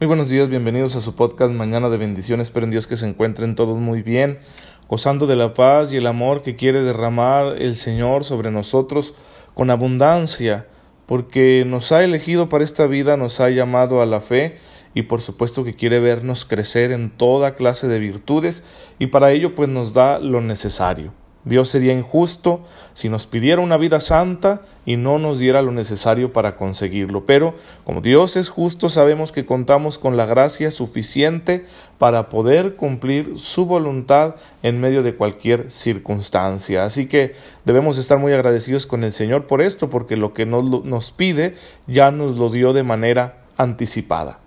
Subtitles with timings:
[0.00, 2.48] Muy buenos días, bienvenidos a su podcast Mañana de Bendiciones.
[2.48, 4.40] Espero en Dios que se encuentren todos muy bien,
[4.88, 9.14] gozando de la paz y el amor que quiere derramar el Señor sobre nosotros
[9.54, 10.66] con abundancia,
[11.06, 14.56] porque nos ha elegido para esta vida, nos ha llamado a la fe
[14.94, 18.64] y por supuesto que quiere vernos crecer en toda clase de virtudes
[18.98, 21.12] y para ello pues nos da lo necesario.
[21.44, 22.60] Dios sería injusto
[22.94, 27.26] si nos pidiera una vida santa y no nos diera lo necesario para conseguirlo.
[27.26, 27.54] Pero
[27.84, 31.66] como Dios es justo, sabemos que contamos con la gracia suficiente
[31.98, 36.84] para poder cumplir su voluntad en medio de cualquier circunstancia.
[36.84, 37.34] Así que
[37.66, 42.10] debemos estar muy agradecidos con el Señor por esto, porque lo que nos, pide ya
[42.10, 44.38] nos lo dio de manera anticipada.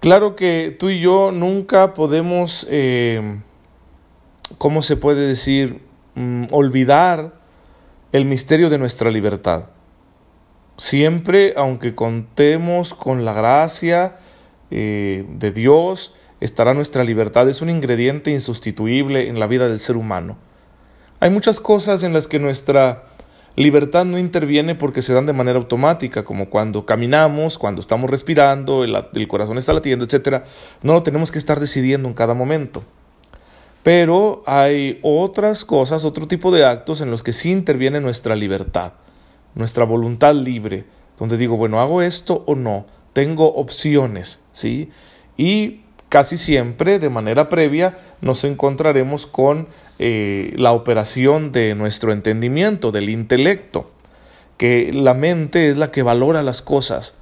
[0.00, 2.66] Claro que tú y yo nunca podemos...
[2.70, 3.38] Eh,
[4.58, 5.80] ¿cómo se puede decir?
[6.14, 7.34] Mm, olvidar
[8.12, 9.70] el misterio de nuestra libertad.
[10.76, 14.16] Siempre, aunque contemos con la gracia
[14.70, 17.48] eh, de Dios, estará nuestra libertad.
[17.48, 20.36] Es un ingrediente insustituible en la vida del ser humano.
[21.20, 23.04] Hay muchas cosas en las que nuestra
[23.56, 28.84] libertad no interviene porque se dan de manera automática, como cuando caminamos, cuando estamos respirando,
[28.84, 30.42] el, el corazón está latiendo, etc.
[30.82, 32.82] No lo tenemos que estar decidiendo en cada momento.
[33.82, 38.92] Pero hay otras cosas, otro tipo de actos en los que sí interviene nuestra libertad,
[39.54, 40.84] nuestra voluntad libre,
[41.18, 44.90] donde digo, bueno, hago esto o no, tengo opciones, ¿sí?
[45.36, 52.92] Y casi siempre, de manera previa, nos encontraremos con eh, la operación de nuestro entendimiento,
[52.92, 53.90] del intelecto,
[54.58, 57.14] que la mente es la que valora las cosas.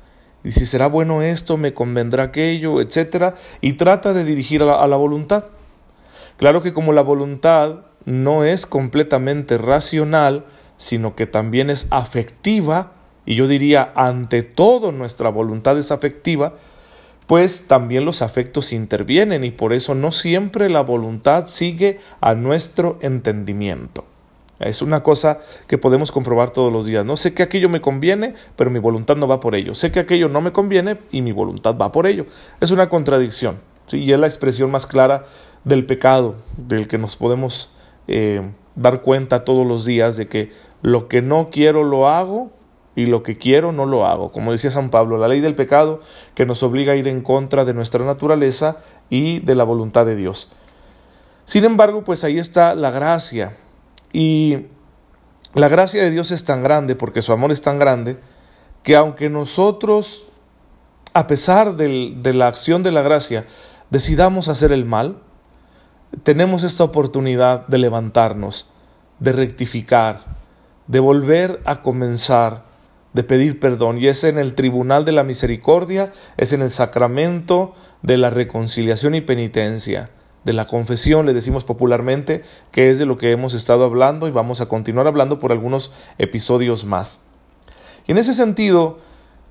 [0.42, 4.96] Y si será bueno esto, me convendrá aquello, etcétera, y trata de dirigir a la
[4.96, 5.44] voluntad.
[6.38, 10.46] Claro que como la voluntad no es completamente racional,
[10.78, 12.92] sino que también es afectiva,
[13.26, 16.54] y yo diría ante todo nuestra voluntad es afectiva,
[17.26, 22.98] pues también los afectos intervienen y por eso no siempre la voluntad sigue a nuestro
[23.02, 24.06] entendimiento.
[24.60, 27.04] Es una cosa que podemos comprobar todos los días.
[27.04, 29.74] No sé que aquello me conviene, pero mi voluntad no va por ello.
[29.74, 32.26] Sé que aquello no me conviene y mi voluntad va por ello.
[32.60, 33.60] Es una contradicción.
[33.92, 35.24] Y es la expresión más clara
[35.64, 37.70] del pecado, del que nos podemos
[38.06, 40.52] eh, dar cuenta todos los días de que
[40.82, 42.50] lo que no quiero lo hago
[42.94, 44.32] y lo que quiero no lo hago.
[44.32, 46.00] Como decía San Pablo, la ley del pecado
[46.34, 48.78] que nos obliga a ir en contra de nuestra naturaleza
[49.10, 50.50] y de la voluntad de Dios.
[51.44, 53.56] Sin embargo, pues ahí está la gracia.
[54.12, 54.66] Y
[55.54, 58.18] la gracia de Dios es tan grande, porque su amor es tan grande,
[58.82, 60.26] que aunque nosotros,
[61.14, 63.46] a pesar de la acción de la gracia,
[63.90, 65.22] decidamos hacer el mal,
[66.22, 68.70] tenemos esta oportunidad de levantarnos,
[69.18, 70.24] de rectificar,
[70.86, 72.64] de volver a comenzar,
[73.12, 73.98] de pedir perdón.
[73.98, 79.14] Y es en el tribunal de la misericordia, es en el sacramento de la reconciliación
[79.14, 80.10] y penitencia,
[80.44, 84.30] de la confesión, le decimos popularmente, que es de lo que hemos estado hablando y
[84.30, 87.22] vamos a continuar hablando por algunos episodios más.
[88.06, 88.98] Y en ese sentido,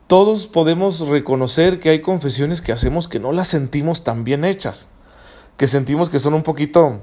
[0.08, 4.90] todos podemos reconocer que hay confesiones que hacemos que no las sentimos tan bien hechas
[5.58, 7.02] que sentimos que son un poquito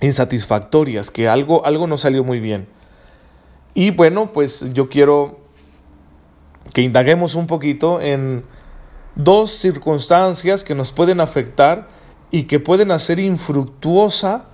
[0.00, 2.66] insatisfactorias, que algo, algo no salió muy bien.
[3.74, 5.38] Y bueno, pues yo quiero
[6.74, 8.44] que indaguemos un poquito en
[9.14, 11.88] dos circunstancias que nos pueden afectar
[12.30, 14.46] y que pueden hacer infructuosa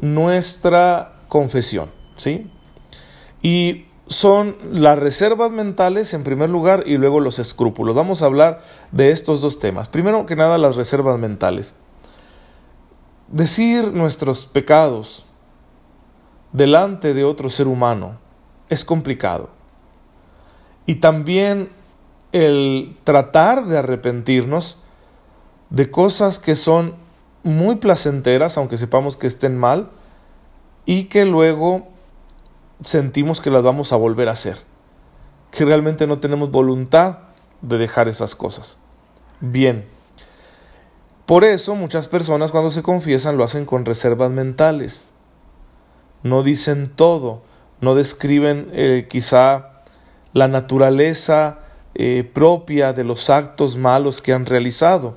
[0.00, 2.50] nuestra confesión, ¿sí?
[3.42, 7.94] Y son las reservas mentales en primer lugar y luego los escrúpulos.
[7.94, 9.88] Vamos a hablar de estos dos temas.
[9.88, 11.74] Primero que nada, las reservas mentales.
[13.30, 15.24] Decir nuestros pecados
[16.52, 18.18] delante de otro ser humano
[18.68, 19.50] es complicado.
[20.84, 21.70] Y también
[22.32, 24.78] el tratar de arrepentirnos
[25.70, 26.96] de cosas que son
[27.44, 29.90] muy placenteras, aunque sepamos que estén mal,
[30.84, 31.86] y que luego
[32.82, 34.58] sentimos que las vamos a volver a hacer,
[35.52, 37.18] que realmente no tenemos voluntad
[37.62, 38.78] de dejar esas cosas.
[39.40, 39.86] Bien,
[41.30, 45.10] por eso muchas personas cuando se confiesan lo hacen con reservas mentales.
[46.24, 47.44] No dicen todo,
[47.80, 49.84] no describen eh, quizá
[50.32, 51.60] la naturaleza
[51.94, 55.16] eh, propia de los actos malos que han realizado,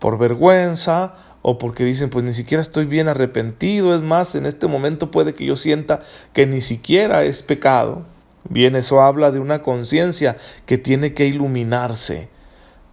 [0.00, 4.66] por vergüenza o porque dicen pues ni siquiera estoy bien arrepentido, es más, en este
[4.66, 6.00] momento puede que yo sienta
[6.34, 8.02] que ni siquiera es pecado.
[8.50, 10.36] Bien, eso habla de una conciencia
[10.66, 12.28] que tiene que iluminarse,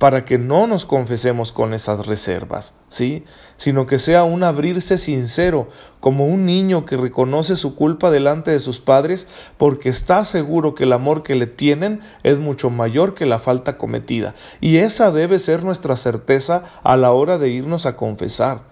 [0.01, 3.24] para que no nos confesemos con esas reservas, ¿sí?
[3.56, 5.68] Sino que sea un abrirse sincero,
[6.00, 9.27] como un niño que reconoce su culpa delante de sus padres
[9.59, 13.77] porque está seguro que el amor que le tienen es mucho mayor que la falta
[13.77, 14.33] cometida.
[14.59, 18.63] Y esa debe ser nuestra certeza a la hora de irnos a confesar.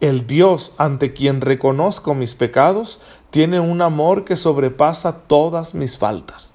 [0.00, 3.00] El Dios ante quien reconozco mis pecados
[3.30, 6.52] tiene un amor que sobrepasa todas mis faltas.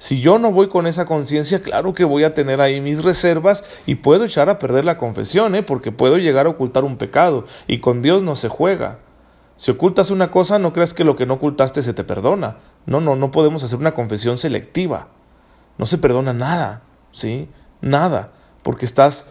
[0.00, 3.64] Si yo no voy con esa conciencia, claro que voy a tener ahí mis reservas
[3.84, 5.62] y puedo echar a perder la confesión, ¿eh?
[5.62, 9.00] porque puedo llegar a ocultar un pecado y con Dios no se juega.
[9.56, 12.56] Si ocultas una cosa, no creas que lo que no ocultaste se te perdona.
[12.86, 15.08] No, no, no podemos hacer una confesión selectiva.
[15.76, 16.80] No se perdona nada,
[17.12, 17.50] ¿sí?
[17.82, 18.32] Nada,
[18.62, 19.26] porque estás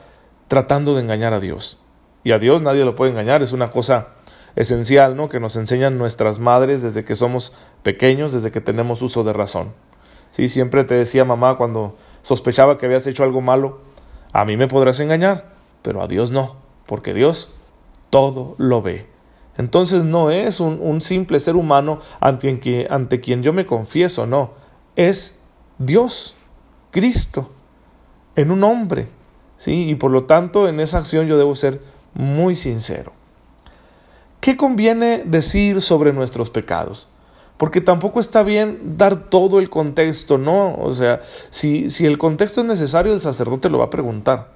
[0.48, 1.80] tratando de engañar a Dios.
[2.24, 4.10] Y a Dios nadie lo puede engañar, es una cosa
[4.56, 5.30] esencial, ¿no?
[5.30, 9.74] Que nos enseñan nuestras madres desde que somos pequeños, desde que tenemos uso de razón.
[10.32, 13.80] Sí, siempre te decía mamá cuando sospechaba que habías hecho algo malo,
[14.32, 16.56] a mí me podrás engañar, pero a Dios no,
[16.86, 17.52] porque Dios
[18.10, 19.08] todo lo ve.
[19.58, 24.52] Entonces no es un, simple ser humano ante, ante quien yo me confieso, no,
[24.96, 25.38] es
[25.78, 26.36] Dios,
[26.92, 27.50] Cristo,
[28.36, 29.10] en un hombre.
[29.58, 29.90] ¿sí?
[29.90, 31.82] Y por lo tanto en esa acción yo debo ser
[32.14, 33.14] muy sincero.
[34.40, 37.10] ¿Qué conviene decir sobre nuestros pecados?
[37.60, 40.76] Porque tampoco está bien dar todo el contexto, ¿no?
[40.76, 41.20] O sea,
[41.50, 44.54] si, si el contexto es necesario, el sacerdote lo va a preguntar.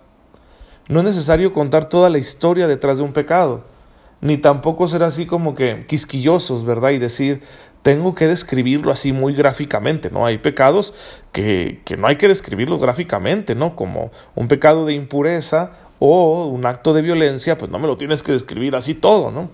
[0.87, 3.65] No es necesario contar toda la historia detrás de un pecado,
[4.21, 6.91] ni tampoco ser así como que quisquillosos, ¿verdad?
[6.91, 7.41] Y decir,
[7.81, 10.25] tengo que describirlo así muy gráficamente, ¿no?
[10.25, 10.93] Hay pecados
[11.33, 13.75] que, que no hay que describirlos gráficamente, ¿no?
[13.75, 18.23] Como un pecado de impureza o un acto de violencia, pues no me lo tienes
[18.23, 19.49] que describir así todo, ¿no?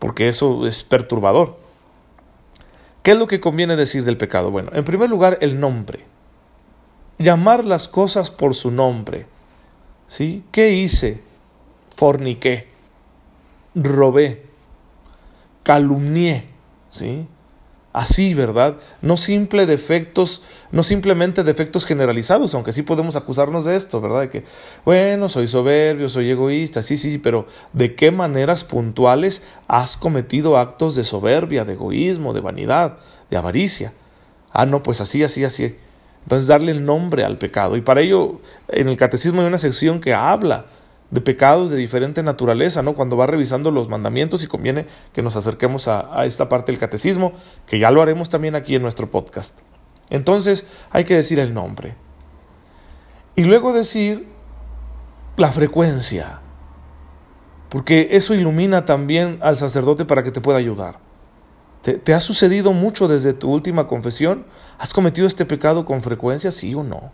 [0.00, 1.61] Porque eso es perturbador.
[3.02, 4.50] ¿Qué es lo que conviene decir del pecado?
[4.50, 6.04] Bueno, en primer lugar, el nombre.
[7.18, 9.26] Llamar las cosas por su nombre.
[10.06, 10.44] ¿Sí?
[10.52, 11.22] ¿Qué hice?
[11.94, 12.68] Forniqué.
[13.74, 14.44] Robé.
[15.62, 16.46] Calumnié.
[16.90, 17.26] ¿Sí?
[17.92, 18.76] Así, ¿verdad?
[19.00, 24.22] No simple defectos, no simplemente defectos generalizados, aunque sí podemos acusarnos de esto, ¿verdad?
[24.22, 24.44] De que,
[24.84, 30.94] bueno, soy soberbio, soy egoísta, sí, sí, pero ¿de qué maneras puntuales has cometido actos
[30.94, 32.98] de soberbia, de egoísmo, de vanidad,
[33.30, 33.92] de avaricia?
[34.52, 35.76] Ah, no, pues así, así, así.
[36.24, 37.76] Entonces darle el nombre al pecado.
[37.76, 40.66] Y para ello, en el catecismo hay una sección que habla
[41.12, 42.94] de pecados de diferente naturaleza, ¿no?
[42.94, 47.34] Cuando va revisando los mandamientos y conviene que nos acerquemos a, esta parte del catecismo,
[47.66, 49.60] que ya lo haremos también aquí en nuestro podcast.
[50.08, 51.96] Entonces hay que decir el nombre.
[53.36, 54.26] Y luego decir
[55.36, 56.40] la frecuencia,
[57.68, 60.98] porque eso ilumina también al sacerdote para que te pueda ayudar.
[61.82, 64.46] ¿Te, ¿Te, ha sucedido mucho desde tu última confesión?
[64.78, 67.12] ¿Has cometido este pecado con frecuencia, sí o no?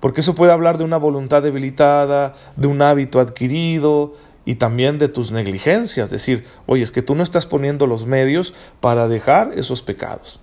[0.00, 4.14] Porque eso puede hablar de una voluntad debilitada, de un hábito adquirido
[4.44, 8.54] y también de tus negligencias, decir, oye, es que tú no estás poniendo los medios
[8.80, 10.40] para dejar esos pecados.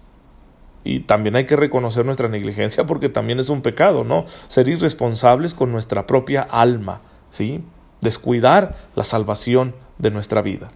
[0.83, 4.25] Y también hay que reconocer nuestra negligencia porque también es un pecado, ¿no?
[4.49, 7.63] Ser irresponsables con nuestra propia alma, ¿sí?
[8.01, 10.69] Descuidar la salvación de nuestra vida.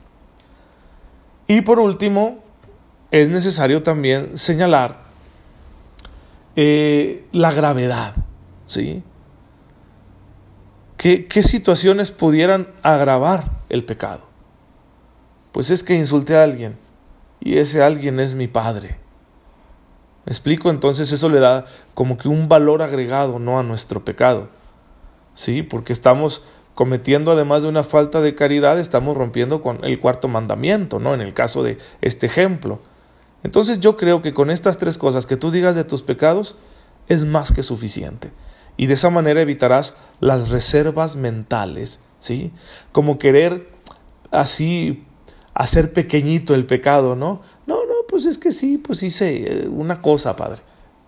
[1.47, 2.39] Y por último,
[3.11, 5.01] es necesario también señalar
[6.55, 8.15] eh, la gravedad
[8.67, 9.01] ¿sí?
[10.97, 14.27] ¿Qué, ¿Qué situaciones pudieran agravar el pecado?
[15.51, 16.77] Pues es que insulté a alguien
[17.39, 18.97] y ese alguien es mi padre.
[20.25, 20.69] ¿Me explico?
[20.69, 23.57] Entonces eso le da como que un valor agregado, ¿no?
[23.57, 24.49] A nuestro pecado.
[25.33, 25.63] ¿Sí?
[25.63, 26.43] Porque estamos
[26.75, 31.13] cometiendo además de una falta de caridad, estamos rompiendo con el cuarto mandamiento, ¿no?
[31.13, 32.79] En el caso de este ejemplo.
[33.43, 36.55] Entonces yo creo que con estas tres cosas que tú digas de tus pecados
[37.07, 38.31] es más que suficiente
[38.77, 42.53] y de esa manera evitarás las reservas mentales, ¿sí?
[42.91, 43.69] Como querer
[44.31, 45.03] así
[45.55, 47.41] hacer pequeñito el pecado, ¿no?
[47.65, 50.61] No, no, pues es que sí, pues hice eh, una cosa, Padre.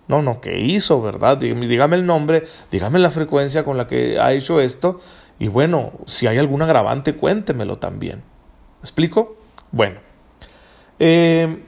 [0.08, 1.38] No, no, ¿qué hizo, verdad?
[1.38, 4.98] Dígame el nombre, dígame la frecuencia con la que ha hecho esto
[5.38, 8.16] y bueno, si hay algún agravante, cuéntemelo también.
[8.16, 9.36] ¿Me explico?
[9.70, 10.00] Bueno.
[10.98, 11.62] Eh,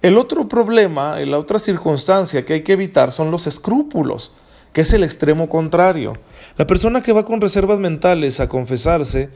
[0.00, 4.32] el otro problema, la otra circunstancia que hay que evitar son los escrúpulos
[4.74, 6.14] que es el extremo contrario.
[6.58, 9.30] La persona que va con reservas mentales a confesarse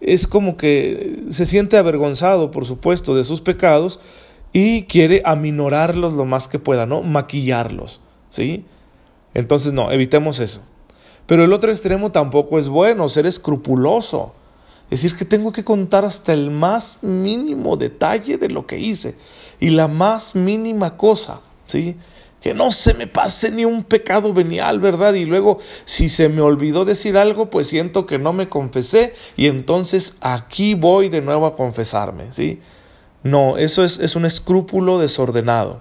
[0.00, 4.00] es como que se siente avergonzado, por supuesto, de sus pecados
[4.52, 7.02] y quiere aminorarlos lo más que pueda, ¿no?
[7.02, 8.00] Maquillarlos,
[8.30, 8.64] ¿sí?
[9.34, 10.62] Entonces, no, evitemos eso.
[11.26, 14.34] Pero el otro extremo tampoco es bueno, ser escrupuloso.
[14.90, 19.16] Es decir, que tengo que contar hasta el más mínimo detalle de lo que hice
[19.60, 21.96] y la más mínima cosa, ¿sí?
[22.42, 25.14] Que no se me pase ni un pecado venial, ¿verdad?
[25.14, 29.46] Y luego, si se me olvidó decir algo, pues siento que no me confesé y
[29.46, 32.60] entonces aquí voy de nuevo a confesarme, ¿sí?
[33.22, 35.80] No, eso es, es un escrúpulo desordenado.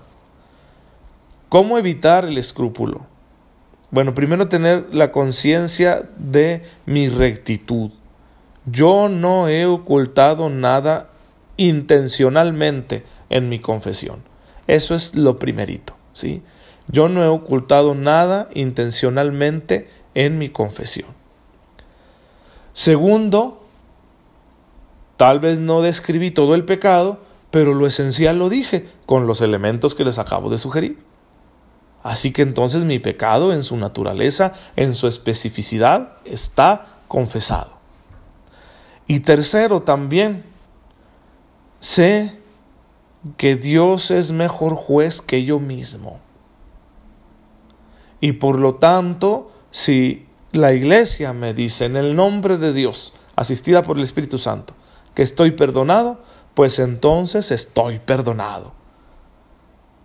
[1.50, 3.08] ¿Cómo evitar el escrúpulo?
[3.89, 7.91] Bueno, primero tener la conciencia de mi rectitud.
[8.65, 11.10] Yo no he ocultado nada
[11.58, 14.24] intencionalmente en mi confesión.
[14.68, 16.41] Eso es lo primerito, ¿sí?
[16.88, 21.10] Yo no he ocultado nada intencionalmente en mi confesión.
[22.74, 23.63] Segundo,
[25.18, 29.96] tal vez no describí todo el pecado, pero lo esencial lo dije con los elementos
[29.96, 30.98] que les acabo de sugerir.
[32.03, 37.74] Así que entonces mi pecado en su naturaleza, en su especificidad, está confesado.
[39.06, 40.44] Y tercero también,
[41.80, 42.40] sé
[43.38, 46.20] que Dios es mejor juez que yo mismo.
[48.20, 53.82] Y por lo tanto, si la iglesia me dice en el nombre de Dios, asistida
[53.84, 54.74] por el Espíritu Santo,
[55.16, 56.20] que estoy perdonado,
[56.54, 58.74] pues entonces estoy perdonado.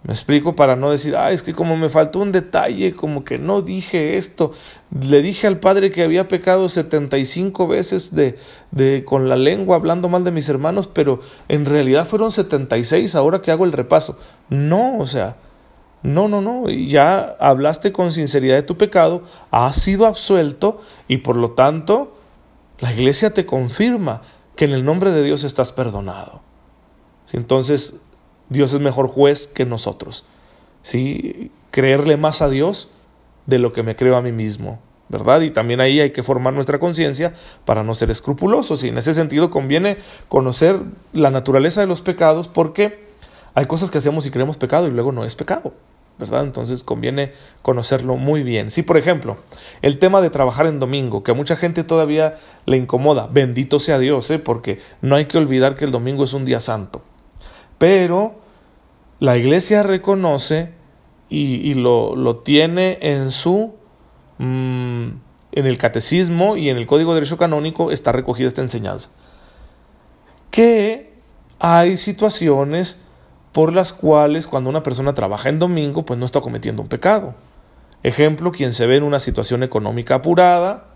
[0.06, 3.38] Me explico para no decir, ah, es que como me faltó un detalle, como que
[3.38, 4.52] no dije esto.
[5.00, 8.38] Le dije al padre que había pecado 75 veces de,
[8.70, 13.42] de, con la lengua hablando mal de mis hermanos, pero en realidad fueron 76 ahora
[13.42, 14.16] que hago el repaso.
[14.48, 15.38] No, o sea,
[16.04, 21.36] no, no, no, ya hablaste con sinceridad de tu pecado, has sido absuelto y por
[21.36, 22.16] lo tanto
[22.78, 24.22] la iglesia te confirma
[24.54, 26.42] que en el nombre de Dios estás perdonado.
[27.32, 27.96] Entonces,
[28.48, 30.24] Dios es mejor juez que nosotros.
[30.82, 31.50] ¿Sí?
[31.70, 32.90] Creerle más a Dios
[33.46, 34.78] de lo que me creo a mí mismo.
[35.08, 35.40] ¿verdad?
[35.42, 37.32] Y también ahí hay que formar nuestra conciencia
[37.64, 38.82] para no ser escrupulosos.
[38.84, 39.98] Y en ese sentido conviene
[40.28, 40.80] conocer
[41.12, 43.06] la naturaleza de los pecados porque
[43.54, 45.72] hay cosas que hacemos y creemos pecado y luego no es pecado.
[46.18, 46.44] ¿verdad?
[46.44, 48.70] Entonces conviene conocerlo muy bien.
[48.70, 49.36] Si, por ejemplo,
[49.82, 53.98] el tema de trabajar en domingo, que a mucha gente todavía le incomoda, bendito sea
[53.98, 54.38] Dios, ¿eh?
[54.38, 57.02] porque no hay que olvidar que el domingo es un día santo.
[57.78, 58.34] Pero
[59.18, 60.72] la iglesia reconoce
[61.28, 63.74] y, lo, lo, tiene en su...
[64.38, 65.08] Mm,
[65.56, 69.10] en el catecismo y en el código de derecho canónico está recogida esta enseñanza.
[70.50, 71.14] Que
[71.58, 73.00] hay situaciones
[73.52, 77.34] por las cuales cuando una persona trabaja en domingo, pues no está cometiendo un pecado.
[78.02, 80.88] Ejemplo, quien se ve en una situación económica apurada,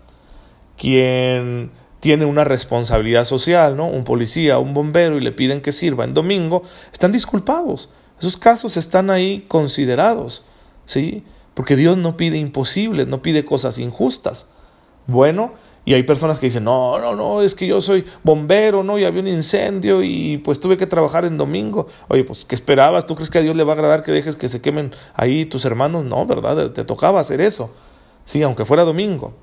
[0.77, 3.87] quien tiene una responsabilidad social, ¿no?
[3.87, 7.89] Un policía, un bombero y le piden que sirva en domingo, están disculpados.
[8.19, 10.43] Esos casos están ahí considerados,
[10.85, 11.23] ¿sí?
[11.53, 14.47] Porque Dios no pide imposibles, no pide cosas injustas.
[15.05, 15.53] Bueno,
[15.85, 18.97] y hay personas que dicen, no, no, no, es que yo soy bombero, ¿no?
[18.97, 21.87] Y había un incendio y pues tuve que trabajar en domingo.
[22.07, 23.05] Oye, pues, ¿qué esperabas?
[23.05, 25.45] ¿Tú crees que a Dios le va a agradar que dejes que se quemen ahí
[25.45, 26.03] tus hermanos?
[26.05, 26.71] No, ¿verdad?
[26.71, 27.71] Te tocaba hacer eso.
[28.25, 29.33] Sí, aunque fuera domingo.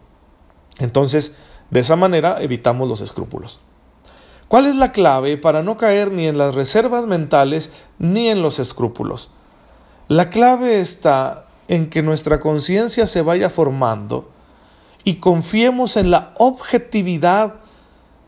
[0.78, 1.34] Entonces,
[1.70, 3.60] de esa manera evitamos los escrúpulos.
[4.48, 8.58] ¿Cuál es la clave para no caer ni en las reservas mentales ni en los
[8.58, 9.30] escrúpulos?
[10.08, 14.30] La clave está en que nuestra conciencia se vaya formando
[15.04, 17.56] y confiemos en la objetividad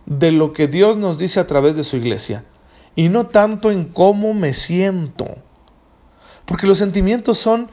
[0.05, 2.45] de lo que Dios nos dice a través de su iglesia
[2.97, 5.27] y no tanto en cómo me siento.
[6.45, 7.71] Porque los sentimientos son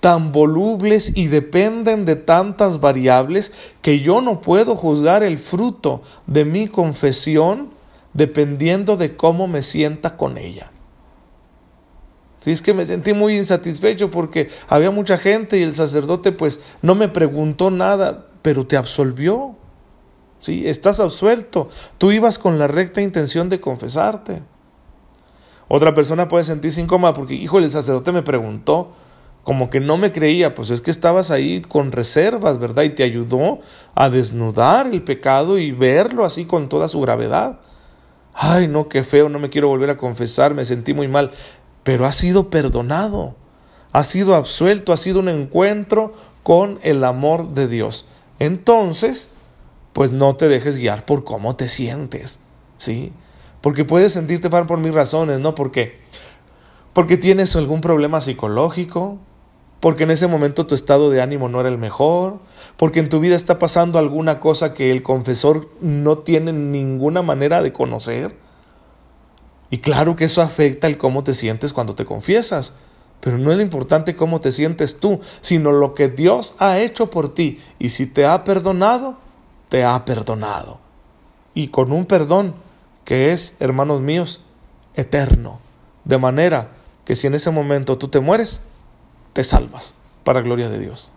[0.00, 3.52] tan volubles y dependen de tantas variables
[3.82, 7.70] que yo no puedo juzgar el fruto de mi confesión
[8.12, 10.70] dependiendo de cómo me sienta con ella.
[12.40, 16.60] Si es que me sentí muy insatisfecho porque había mucha gente y el sacerdote pues
[16.82, 19.56] no me preguntó nada pero te absolvió.
[20.40, 20.66] ¿sí?
[20.66, 21.68] Estás absuelto.
[21.98, 24.42] Tú ibas con la recta intención de confesarte.
[25.68, 28.92] Otra persona puede sentirse incómoda porque, híjole, el sacerdote me preguntó,
[29.48, 32.82] como que no me creía, pues es que estabas ahí con reservas, ¿verdad?
[32.82, 33.60] Y te ayudó
[33.94, 37.60] a desnudar el pecado y verlo así con toda su gravedad.
[38.34, 41.30] Ay, no, qué feo, no me quiero volver a confesar, me sentí muy mal,
[41.82, 43.36] pero ha sido perdonado,
[43.90, 46.12] ha sido absuelto, ha sido un encuentro
[46.42, 48.06] con el amor de Dios
[48.38, 49.30] entonces,
[49.94, 52.38] pues no te dejes guiar por cómo te sientes,
[52.76, 53.12] ¿sí?
[53.62, 55.54] Porque puedes sentirte mal por mis razones, ¿no?
[55.54, 56.00] Porque
[56.92, 59.18] porque tienes algún problema psicológico,
[59.80, 62.38] porque en ese momento tu estado de ánimo no era el mejor,
[62.76, 67.62] porque en tu vida está pasando alguna cosa que el confesor no tiene ninguna manera
[67.62, 68.36] de conocer.
[69.70, 72.72] Y claro que eso afecta el cómo te sientes cuando te confiesas.
[73.20, 77.34] Pero no es importante cómo te sientes tú, sino lo que Dios ha hecho por
[77.34, 77.60] ti.
[77.78, 79.16] Y si te ha perdonado,
[79.68, 80.78] te ha perdonado.
[81.54, 82.54] Y con un perdón
[83.04, 84.42] que es, hermanos míos,
[84.94, 85.60] eterno.
[86.04, 86.70] De manera
[87.04, 88.62] que si en ese momento tú te mueres,
[89.38, 91.12] te salvas, para gloria de Dios.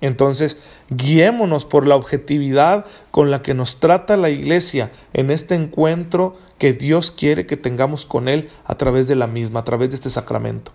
[0.00, 0.56] Entonces,
[0.88, 6.74] guiémonos por la objetividad con la que nos trata la Iglesia en este encuentro que
[6.74, 10.10] Dios quiere que tengamos con Él a través de la misma, a través de este
[10.10, 10.70] sacramento.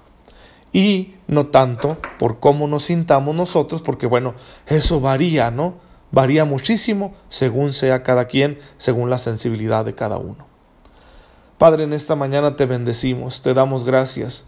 [0.74, 4.34] Y no tanto por cómo nos sintamos nosotros, porque bueno,
[4.68, 5.76] eso varía, ¿no?
[6.12, 10.46] Varía muchísimo según sea cada quien, según la sensibilidad de cada uno.
[11.58, 14.46] Padre, en esta mañana te bendecimos, te damos gracias,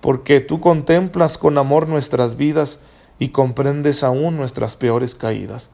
[0.00, 2.80] porque tú contemplas con amor nuestras vidas
[3.18, 5.70] y comprendes aún nuestras peores caídas.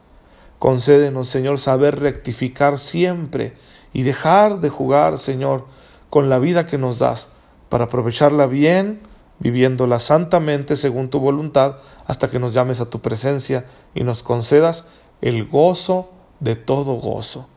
[0.58, 3.54] Concédenos, Señor, saber rectificar siempre
[3.92, 5.66] y dejar de jugar, Señor,
[6.08, 7.30] con la vida que nos das,
[7.68, 9.00] para aprovecharla bien,
[9.38, 11.76] viviéndola santamente según tu voluntad,
[12.06, 13.64] hasta que nos llames a tu presencia
[13.94, 14.86] y nos concedas
[15.20, 17.48] el gozo de todo gozo.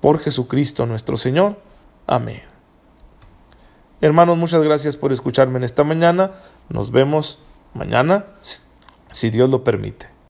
[0.00, 1.56] Por Jesucristo nuestro Señor.
[2.06, 2.53] Amén.
[4.00, 6.32] Hermanos, muchas gracias por escucharme en esta mañana.
[6.68, 7.38] Nos vemos
[7.74, 8.26] mañana
[9.10, 10.13] si Dios lo permite.